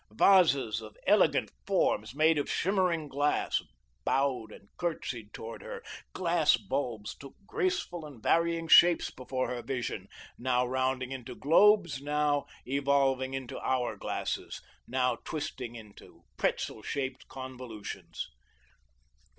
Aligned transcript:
Vases 0.09 0.81
of 0.81 0.97
elegant 1.05 1.51
forms, 1.67 2.15
made 2.15 2.39
of 2.39 2.49
shimmering 2.49 3.07
glass, 3.07 3.61
bowed 4.03 4.51
and 4.51 4.67
courtesied 4.75 5.31
toward 5.31 5.61
her. 5.61 5.83
Glass 6.11 6.57
bulbs 6.57 7.13
took 7.15 7.35
graceful 7.45 8.03
and 8.07 8.19
varying 8.19 8.67
shapes 8.67 9.11
before 9.11 9.47
her 9.49 9.61
vision, 9.61 10.07
now 10.39 10.65
rounding 10.65 11.11
into 11.11 11.35
globes, 11.35 12.01
now 12.01 12.47
evolving 12.65 13.35
into 13.35 13.59
hour 13.59 13.95
glasses, 13.95 14.59
now 14.87 15.17
twisting 15.17 15.75
into 15.75 16.23
pretzel 16.35 16.81
shaped 16.81 17.27
convolutions. 17.27 18.27